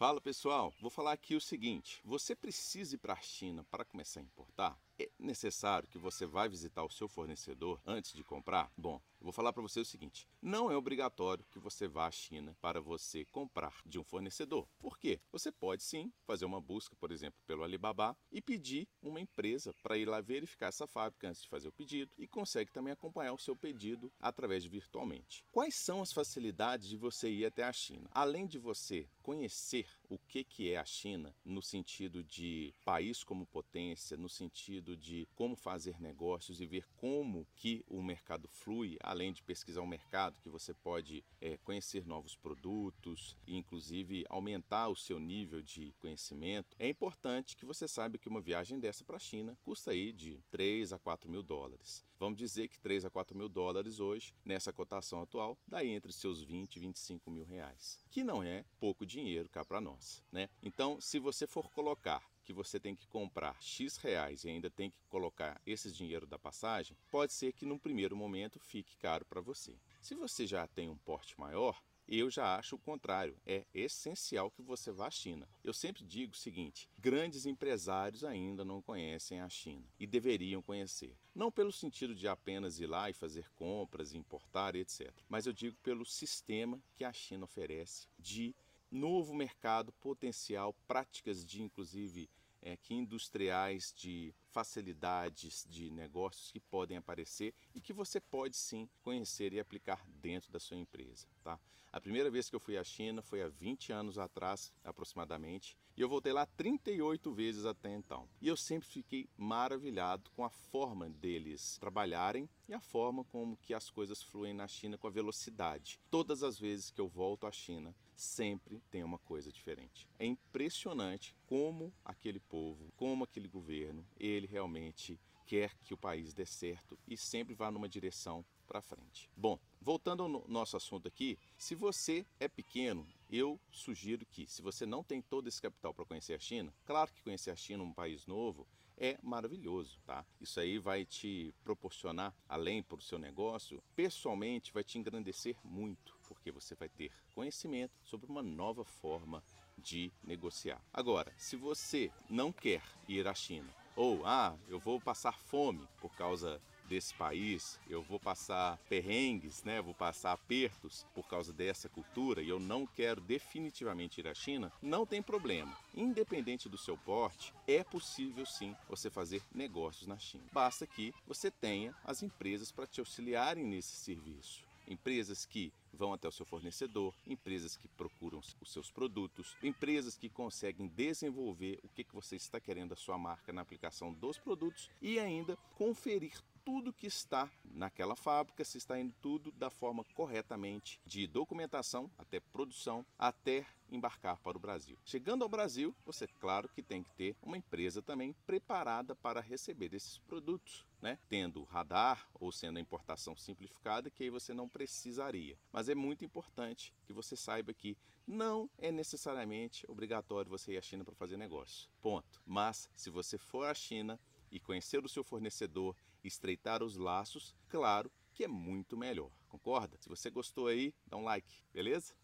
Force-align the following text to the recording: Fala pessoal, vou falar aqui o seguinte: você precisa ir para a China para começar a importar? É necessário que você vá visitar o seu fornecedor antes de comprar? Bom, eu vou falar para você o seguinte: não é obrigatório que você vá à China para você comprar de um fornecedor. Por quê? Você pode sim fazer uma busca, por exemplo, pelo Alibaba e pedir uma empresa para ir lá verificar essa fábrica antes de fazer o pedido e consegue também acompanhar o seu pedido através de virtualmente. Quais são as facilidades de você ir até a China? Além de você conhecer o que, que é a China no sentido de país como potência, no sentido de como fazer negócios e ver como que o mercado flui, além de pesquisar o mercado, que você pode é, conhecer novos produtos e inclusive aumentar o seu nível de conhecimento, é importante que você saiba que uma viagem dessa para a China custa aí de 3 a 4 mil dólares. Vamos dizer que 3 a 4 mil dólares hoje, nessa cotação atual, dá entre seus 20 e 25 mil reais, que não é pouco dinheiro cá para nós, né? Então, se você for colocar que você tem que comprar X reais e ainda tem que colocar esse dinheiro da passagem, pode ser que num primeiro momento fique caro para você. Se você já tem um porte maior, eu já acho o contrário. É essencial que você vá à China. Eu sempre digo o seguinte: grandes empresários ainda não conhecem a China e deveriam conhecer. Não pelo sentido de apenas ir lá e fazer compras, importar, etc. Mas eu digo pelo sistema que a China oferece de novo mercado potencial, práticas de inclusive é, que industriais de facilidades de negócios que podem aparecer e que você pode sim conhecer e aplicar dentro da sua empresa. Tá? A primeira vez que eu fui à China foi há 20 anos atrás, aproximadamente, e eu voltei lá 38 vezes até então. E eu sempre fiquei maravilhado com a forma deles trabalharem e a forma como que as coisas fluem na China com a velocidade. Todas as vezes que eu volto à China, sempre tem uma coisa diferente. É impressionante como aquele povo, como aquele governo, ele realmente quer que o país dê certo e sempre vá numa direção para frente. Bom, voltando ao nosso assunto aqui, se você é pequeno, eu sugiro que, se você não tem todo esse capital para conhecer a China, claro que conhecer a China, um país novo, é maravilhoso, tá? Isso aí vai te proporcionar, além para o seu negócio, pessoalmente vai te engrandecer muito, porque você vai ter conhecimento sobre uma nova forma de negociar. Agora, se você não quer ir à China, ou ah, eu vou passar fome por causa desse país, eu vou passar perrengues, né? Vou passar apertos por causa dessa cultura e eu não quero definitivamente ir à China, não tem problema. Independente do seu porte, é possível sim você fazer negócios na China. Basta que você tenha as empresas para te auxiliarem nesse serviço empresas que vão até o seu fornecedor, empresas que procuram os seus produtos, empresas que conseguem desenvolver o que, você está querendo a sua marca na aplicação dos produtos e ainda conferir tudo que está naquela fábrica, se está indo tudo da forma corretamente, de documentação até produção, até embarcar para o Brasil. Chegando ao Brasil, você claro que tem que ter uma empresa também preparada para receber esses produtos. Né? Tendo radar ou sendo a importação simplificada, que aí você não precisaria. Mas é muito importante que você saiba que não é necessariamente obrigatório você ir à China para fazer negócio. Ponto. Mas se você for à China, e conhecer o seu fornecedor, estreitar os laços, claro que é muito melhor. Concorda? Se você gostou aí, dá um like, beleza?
Fala 0.00 0.18
pessoal, 0.18 0.72
vou 0.80 0.90
falar 0.90 1.12
aqui 1.12 1.36
o 1.36 1.40
seguinte: 1.42 2.00
você 2.02 2.34
precisa 2.34 2.94
ir 2.94 2.98
para 2.98 3.12
a 3.12 3.20
China 3.20 3.66
para 3.70 3.84
começar 3.84 4.20
a 4.20 4.22
importar? 4.22 4.80
É 5.00 5.08
necessário 5.18 5.88
que 5.88 5.96
você 5.96 6.26
vá 6.26 6.46
visitar 6.46 6.84
o 6.84 6.90
seu 6.90 7.08
fornecedor 7.08 7.80
antes 7.86 8.12
de 8.12 8.22
comprar? 8.22 8.70
Bom, 8.76 9.00
eu 9.18 9.24
vou 9.24 9.32
falar 9.32 9.50
para 9.50 9.62
você 9.62 9.80
o 9.80 9.84
seguinte: 9.84 10.28
não 10.42 10.70
é 10.70 10.76
obrigatório 10.76 11.44
que 11.50 11.58
você 11.58 11.88
vá 11.88 12.06
à 12.06 12.10
China 12.10 12.54
para 12.60 12.82
você 12.82 13.24
comprar 13.26 13.74
de 13.86 13.98
um 13.98 14.04
fornecedor. 14.04 14.68
Por 14.78 14.98
quê? 14.98 15.18
Você 15.32 15.50
pode 15.50 15.82
sim 15.82 16.12
fazer 16.26 16.44
uma 16.44 16.60
busca, 16.60 16.94
por 16.96 17.12
exemplo, 17.12 17.40
pelo 17.46 17.62
Alibaba 17.62 18.14
e 18.30 18.42
pedir 18.42 18.86
uma 19.00 19.20
empresa 19.20 19.74
para 19.82 19.96
ir 19.96 20.06
lá 20.06 20.20
verificar 20.20 20.68
essa 20.68 20.86
fábrica 20.86 21.28
antes 21.28 21.42
de 21.42 21.48
fazer 21.48 21.68
o 21.68 21.72
pedido 21.72 22.12
e 22.18 22.26
consegue 22.26 22.70
também 22.70 22.92
acompanhar 22.92 23.32
o 23.32 23.38
seu 23.38 23.56
pedido 23.56 24.12
através 24.20 24.62
de 24.62 24.68
virtualmente. 24.68 25.44
Quais 25.50 25.76
são 25.76 26.02
as 26.02 26.12
facilidades 26.12 26.88
de 26.88 26.96
você 26.98 27.30
ir 27.30 27.46
até 27.46 27.64
a 27.64 27.72
China? 27.72 28.08
Além 28.12 28.46
de 28.46 28.58
você 28.58 29.08
conhecer 29.22 29.86
o 30.08 30.18
que, 30.18 30.44
que 30.44 30.70
é 30.70 30.76
a 30.76 30.84
China 30.84 31.34
no 31.44 31.62
sentido 31.62 32.24
de 32.24 32.74
país 32.84 33.22
como 33.22 33.46
potência, 33.46 34.16
no 34.16 34.28
sentido 34.28 34.89
de 34.96 35.26
como 35.34 35.56
fazer 35.56 36.00
negócios 36.00 36.60
e 36.60 36.66
ver 36.66 36.86
como 36.96 37.46
que 37.56 37.84
o 37.88 38.02
mercado 38.02 38.48
flui, 38.48 38.96
além 39.02 39.32
de 39.32 39.42
pesquisar 39.42 39.80
o 39.80 39.86
mercado, 39.86 40.40
que 40.40 40.48
você 40.48 40.72
pode 40.74 41.24
é, 41.40 41.56
conhecer 41.58 42.06
novos 42.06 42.36
produtos 42.36 43.36
e 43.46 43.56
inclusive 43.56 44.24
aumentar 44.28 44.88
o 44.88 44.96
seu 44.96 45.18
nível 45.18 45.62
de 45.62 45.92
conhecimento, 45.98 46.76
é 46.78 46.88
importante 46.88 47.56
que 47.56 47.66
você 47.66 47.86
saiba 47.86 48.18
que 48.18 48.28
uma 48.28 48.40
viagem 48.40 48.78
dessa 48.78 49.04
para 49.04 49.16
a 49.16 49.20
China 49.20 49.56
custa 49.62 49.90
aí 49.90 50.12
de 50.12 50.40
3 50.50 50.92
a 50.92 50.98
4 50.98 51.30
mil 51.30 51.42
dólares. 51.42 52.04
Vamos 52.20 52.38
dizer 52.38 52.68
que 52.68 52.78
3 52.78 53.06
a 53.06 53.10
4 53.10 53.36
mil 53.36 53.48
dólares 53.48 53.98
hoje, 53.98 54.34
nessa 54.44 54.70
cotação 54.72 55.22
atual, 55.22 55.56
dá 55.66 55.82
entre 55.82 56.12
seus 56.12 56.42
20 56.42 56.76
e 56.76 56.80
25 56.80 57.30
mil 57.30 57.44
reais, 57.44 57.98
que 58.10 58.22
não 58.22 58.42
é 58.42 58.62
pouco 58.78 59.06
dinheiro 59.06 59.48
cá 59.48 59.64
para 59.64 59.80
nós, 59.80 60.22
né? 60.30 60.50
Então, 60.62 61.00
se 61.00 61.18
você 61.18 61.46
for 61.46 61.70
colocar 61.70 62.22
que 62.50 62.56
você 62.56 62.80
tem 62.80 62.96
que 62.96 63.06
comprar 63.06 63.56
X 63.62 63.96
reais 63.96 64.42
e 64.42 64.48
ainda 64.48 64.68
tem 64.68 64.90
que 64.90 65.04
colocar 65.08 65.60
esse 65.64 65.92
dinheiro 65.92 66.26
da 66.26 66.36
passagem, 66.36 66.96
pode 67.08 67.32
ser 67.32 67.52
que 67.52 67.64
num 67.64 67.78
primeiro 67.78 68.16
momento 68.16 68.58
fique 68.58 68.96
caro 68.96 69.24
para 69.24 69.40
você. 69.40 69.78
Se 70.00 70.16
você 70.16 70.46
já 70.46 70.66
tem 70.66 70.88
um 70.88 70.96
porte 70.96 71.38
maior, 71.38 71.80
eu 72.08 72.28
já 72.28 72.56
acho 72.56 72.74
o 72.74 72.78
contrário. 72.78 73.36
É 73.46 73.64
essencial 73.72 74.50
que 74.50 74.62
você 74.62 74.90
vá 74.90 75.06
à 75.06 75.10
China. 75.12 75.48
Eu 75.62 75.72
sempre 75.72 76.04
digo 76.04 76.32
o 76.32 76.36
seguinte: 76.36 76.90
grandes 76.98 77.46
empresários 77.46 78.24
ainda 78.24 78.64
não 78.64 78.82
conhecem 78.82 79.40
a 79.40 79.48
China 79.48 79.86
e 79.96 80.08
deveriam 80.08 80.60
conhecer. 80.60 81.16
Não 81.32 81.52
pelo 81.52 81.70
sentido 81.70 82.12
de 82.12 82.26
apenas 82.26 82.80
ir 82.80 82.86
lá 82.86 83.08
e 83.08 83.12
fazer 83.12 83.48
compras, 83.50 84.12
importar, 84.12 84.74
etc. 84.74 85.12
Mas 85.28 85.46
eu 85.46 85.52
digo 85.52 85.76
pelo 85.84 86.04
sistema 86.04 86.82
que 86.96 87.04
a 87.04 87.12
China 87.12 87.44
oferece 87.44 88.08
de 88.18 88.56
novo 88.90 89.34
mercado 89.34 89.92
potencial, 89.92 90.74
práticas 90.86 91.44
de 91.44 91.62
inclusive 91.62 92.28
é, 92.62 92.76
que 92.76 92.94
industriais 92.94 93.92
de 93.96 94.34
facilidades 94.50 95.66
de 95.68 95.90
negócios 95.90 96.50
que 96.50 96.60
podem 96.60 96.96
aparecer 96.96 97.54
e 97.74 97.80
que 97.80 97.92
você 97.92 98.20
pode 98.20 98.56
sim 98.56 98.88
conhecer 99.02 99.52
e 99.52 99.60
aplicar 99.60 100.04
dentro 100.06 100.50
da 100.52 100.60
sua 100.60 100.76
empresa. 100.76 101.26
Tá? 101.42 101.58
A 101.92 102.00
primeira 102.00 102.30
vez 102.30 102.48
que 102.48 102.54
eu 102.54 102.60
fui 102.60 102.76
à 102.76 102.84
China 102.84 103.20
foi 103.20 103.42
há 103.42 103.48
20 103.48 103.92
anos 103.92 104.16
atrás, 104.16 104.72
aproximadamente, 104.84 105.76
e 105.96 106.00
eu 106.00 106.08
voltei 106.08 106.32
lá 106.32 106.46
38 106.46 107.32
vezes 107.32 107.66
até 107.66 107.92
então. 107.92 108.28
E 108.40 108.46
eu 108.46 108.56
sempre 108.56 108.88
fiquei 108.88 109.28
maravilhado 109.36 110.30
com 110.30 110.44
a 110.44 110.50
forma 110.50 111.10
deles 111.10 111.76
trabalharem 111.78 112.48
e 112.68 112.72
a 112.72 112.80
forma 112.80 113.24
como 113.24 113.56
que 113.56 113.74
as 113.74 113.90
coisas 113.90 114.22
fluem 114.22 114.54
na 114.54 114.68
China 114.68 114.96
com 114.96 115.08
a 115.08 115.10
velocidade. 115.10 115.98
Todas 116.08 116.44
as 116.44 116.58
vezes 116.58 116.90
que 116.90 117.00
eu 117.00 117.08
volto 117.08 117.44
à 117.44 117.50
China, 117.50 117.92
sempre 118.14 118.80
tem 118.90 119.02
uma 119.02 119.18
coisa 119.18 119.50
diferente. 119.50 120.06
É 120.18 120.24
impressionante 120.24 121.34
como 121.46 121.92
aquele 122.04 122.38
povo, 122.38 122.92
como 122.96 123.24
aquele 123.24 123.48
governo, 123.48 124.06
ele 124.16 124.39
realmente 124.46 125.18
quer 125.46 125.74
que 125.82 125.92
o 125.92 125.98
país 125.98 126.32
dê 126.32 126.46
certo 126.46 126.98
e 127.08 127.16
sempre 127.16 127.54
vá 127.54 127.70
numa 127.70 127.88
direção 127.88 128.44
para 128.66 128.80
frente. 128.80 129.28
Bom, 129.36 129.58
voltando 129.80 130.22
ao 130.22 130.28
nosso 130.46 130.76
assunto 130.76 131.08
aqui, 131.08 131.36
se 131.58 131.74
você 131.74 132.24
é 132.38 132.46
pequeno, 132.46 133.04
eu 133.28 133.58
sugiro 133.72 134.24
que, 134.24 134.46
se 134.46 134.62
você 134.62 134.86
não 134.86 135.02
tem 135.02 135.20
todo 135.20 135.48
esse 135.48 135.60
capital 135.60 135.92
para 135.92 136.04
conhecer 136.04 136.34
a 136.34 136.38
China, 136.38 136.72
claro 136.86 137.12
que 137.12 137.22
conhecer 137.22 137.50
a 137.50 137.56
China, 137.56 137.82
um 137.82 137.92
país 137.92 138.26
novo, 138.26 138.64
é 138.96 139.18
maravilhoso, 139.22 139.98
tá? 140.06 140.24
Isso 140.40 140.60
aí 140.60 140.78
vai 140.78 141.04
te 141.04 141.52
proporcionar, 141.64 142.32
além 142.48 142.80
para 142.80 142.98
o 142.98 143.02
seu 143.02 143.18
negócio, 143.18 143.82
pessoalmente 143.96 144.72
vai 144.72 144.84
te 144.84 144.98
engrandecer 144.98 145.56
muito, 145.64 146.16
porque 146.28 146.52
você 146.52 146.76
vai 146.76 146.88
ter 146.88 147.10
conhecimento 147.34 147.98
sobre 148.04 148.30
uma 148.30 148.42
nova 148.42 148.84
forma 148.84 149.42
de 149.76 150.12
negociar. 150.22 150.80
Agora, 150.92 151.32
se 151.36 151.56
você 151.56 152.12
não 152.28 152.52
quer 152.52 152.82
ir 153.08 153.26
à 153.26 153.34
China, 153.34 153.74
ou 153.96 154.24
ah, 154.26 154.56
eu 154.68 154.78
vou 154.78 155.00
passar 155.00 155.32
fome 155.38 155.86
por 156.00 156.14
causa 156.16 156.60
desse 156.90 157.14
país, 157.14 157.78
eu 157.88 158.02
vou 158.02 158.18
passar 158.18 158.76
perrengues, 158.88 159.62
né? 159.62 159.80
Vou 159.80 159.94
passar 159.94 160.32
apertos 160.32 161.06
por 161.14 161.28
causa 161.28 161.52
dessa 161.52 161.88
cultura 161.88 162.42
e 162.42 162.48
eu 162.48 162.58
não 162.58 162.84
quero 162.84 163.20
definitivamente 163.20 164.18
ir 164.20 164.26
à 164.26 164.34
China, 164.34 164.72
não 164.82 165.06
tem 165.06 165.22
problema. 165.22 165.76
Independente 165.94 166.68
do 166.68 166.76
seu 166.76 166.98
porte, 166.98 167.54
é 167.68 167.84
possível 167.84 168.44
sim 168.44 168.74
você 168.88 169.08
fazer 169.08 169.40
negócios 169.54 170.08
na 170.08 170.18
China. 170.18 170.44
Basta 170.52 170.84
que 170.84 171.14
você 171.28 171.48
tenha 171.48 171.94
as 172.04 172.24
empresas 172.24 172.72
para 172.72 172.88
te 172.88 172.98
auxiliarem 172.98 173.64
nesse 173.64 173.94
serviço 173.94 174.69
empresas 174.90 175.46
que 175.46 175.72
vão 175.92 176.12
até 176.12 176.26
o 176.28 176.32
seu 176.32 176.44
fornecedor, 176.44 177.14
empresas 177.26 177.76
que 177.76 177.88
procuram 177.88 178.40
os 178.60 178.72
seus 178.72 178.90
produtos, 178.90 179.56
empresas 179.62 180.16
que 180.16 180.28
conseguem 180.28 180.88
desenvolver 180.88 181.78
o 181.82 181.88
que, 181.88 182.04
você 182.12 182.36
está 182.36 182.58
querendo 182.58 182.92
a 182.92 182.96
sua 182.96 183.16
marca 183.16 183.52
na 183.52 183.60
aplicação 183.62 184.12
dos 184.12 184.36
produtos 184.36 184.90
e 185.00 185.18
ainda 185.18 185.56
conferir 185.76 186.42
tudo 186.64 186.92
que 186.92 187.06
está 187.06 187.50
naquela 187.64 188.16
fábrica, 188.16 188.64
se 188.64 188.78
está 188.78 188.98
indo 188.98 189.14
tudo 189.20 189.50
da 189.52 189.70
forma 189.70 190.04
corretamente, 190.14 191.00
de 191.04 191.26
documentação 191.26 192.10
até 192.18 192.40
produção, 192.40 193.04
até 193.18 193.66
embarcar 193.90 194.38
para 194.40 194.56
o 194.56 194.60
Brasil. 194.60 194.96
Chegando 195.04 195.42
ao 195.42 195.48
Brasil, 195.48 195.94
você 196.04 196.26
claro 196.26 196.68
que 196.68 196.82
tem 196.82 197.02
que 197.02 197.10
ter 197.12 197.36
uma 197.42 197.56
empresa 197.56 198.00
também 198.00 198.32
preparada 198.46 199.14
para 199.14 199.40
receber 199.40 199.92
esses 199.94 200.18
produtos. 200.18 200.86
Né? 201.00 201.18
Tendo 201.30 201.64
radar 201.64 202.28
ou 202.34 202.52
sendo 202.52 202.76
a 202.76 202.80
importação 202.80 203.34
simplificada, 203.34 204.10
que 204.10 204.24
aí 204.24 204.30
você 204.30 204.52
não 204.52 204.68
precisaria. 204.68 205.58
Mas 205.72 205.88
é 205.88 205.94
muito 205.94 206.26
importante 206.26 206.94
que 207.06 207.12
você 207.14 207.34
saiba 207.34 207.72
que 207.72 207.96
não 208.26 208.70
é 208.78 208.92
necessariamente 208.92 209.84
obrigatório 209.90 210.50
você 210.50 210.72
ir 210.72 210.78
à 210.78 210.82
China 210.82 211.04
para 211.04 211.14
fazer 211.14 211.36
negócio. 211.36 211.88
Ponto. 212.00 212.40
Mas 212.46 212.88
se 212.94 213.10
você 213.10 213.38
for 213.38 213.66
à 213.66 213.74
China, 213.74 214.20
e 214.50 214.58
conhecer 214.58 215.04
o 215.04 215.08
seu 215.08 215.22
fornecedor, 215.22 215.96
estreitar 216.24 216.82
os 216.82 216.96
laços, 216.96 217.54
claro 217.68 218.10
que 218.34 218.44
é 218.44 218.48
muito 218.48 218.96
melhor. 218.96 219.30
Concorda? 219.48 219.96
Se 219.98 220.08
você 220.08 220.30
gostou 220.30 220.66
aí, 220.66 220.94
dá 221.06 221.16
um 221.16 221.24
like, 221.24 221.62
beleza? 221.72 222.14